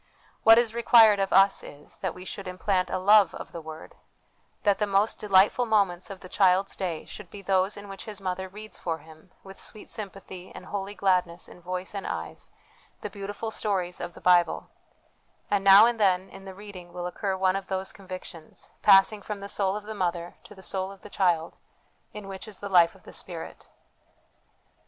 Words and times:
What 0.41 0.57
is 0.57 0.73
required 0.73 1.19
of 1.19 1.31
us 1.31 1.61
is, 1.61 1.99
that 1.99 2.15
we 2.15 2.25
should 2.25 2.47
implant 2.47 2.89
a 2.89 2.97
love 2.97 3.35
of 3.35 3.51
the 3.51 3.61
Word; 3.61 3.93
that 4.63 4.79
the 4.79 4.87
most 4.87 5.19
delightful 5.19 5.67
moments 5.67 6.09
of 6.09 6.21
the 6.21 6.27
child's 6.27 6.75
day 6.75 7.05
should 7.05 7.29
be 7.29 7.43
those 7.43 7.77
in 7.77 7.87
which 7.87 8.05
his 8.05 8.19
mother 8.19 8.49
reads 8.49 8.79
for 8.79 8.97
him, 8.97 9.29
with 9.43 9.59
sweet 9.59 9.91
sympathy 9.91 10.51
and 10.55 10.65
holy 10.65 10.95
gladness 10.95 11.47
in 11.47 11.61
voice 11.61 11.93
and 11.93 12.07
eyes, 12.07 12.49
the 13.01 13.11
beautiful 13.11 13.51
stories 13.51 13.99
of 13.99 14.15
the 14.15 14.21
Bible; 14.21 14.71
and 15.51 15.63
now 15.63 15.85
and 15.85 15.99
then 15.99 16.29
in 16.31 16.45
the 16.45 16.55
reading 16.55 16.91
will 16.93 17.05
occur 17.05 17.37
one 17.37 17.55
of 17.55 17.67
those 17.67 17.93
convictions, 17.93 18.71
passing 18.81 19.21
from 19.21 19.39
the 19.39 19.47
soul 19.47 19.75
of 19.75 19.83
the 19.83 19.93
mother 19.93 20.33
to 20.45 20.55
the 20.55 20.63
soul 20.63 20.91
of 20.91 21.03
the 21.03 21.11
child, 21.11 21.57
in 22.11 22.27
which 22.27 22.47
is 22.47 22.57
the 22.57 22.69
life 22.69 22.95
of 22.95 23.03
the 23.03 23.13
Spirit. 23.13 23.67